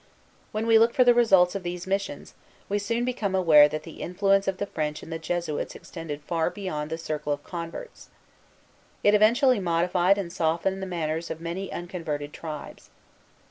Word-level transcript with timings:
When 0.51 0.65
we 0.65 0.79
look 0.79 0.95
for 0.95 1.03
the 1.03 1.13
results 1.13 1.53
of 1.53 1.61
these 1.61 1.85
missions, 1.85 2.33
we 2.67 2.79
soon 2.79 3.05
become 3.05 3.35
aware 3.35 3.69
that 3.69 3.83
the 3.83 4.01
influence 4.01 4.47
of 4.47 4.57
the 4.57 4.65
French 4.65 5.03
and 5.03 5.13
the 5.13 5.19
Jesuits 5.19 5.75
extended 5.75 6.23
far 6.23 6.49
beyond 6.49 6.89
the 6.89 6.97
circle 6.97 7.31
of 7.31 7.43
converts. 7.43 8.09
It 9.03 9.13
eventually 9.13 9.59
modified 9.59 10.17
and 10.17 10.33
softened 10.33 10.81
the 10.81 10.87
manners 10.87 11.29
of 11.29 11.39
many 11.39 11.71
unconverted 11.71 12.33
tribes. 12.33 12.89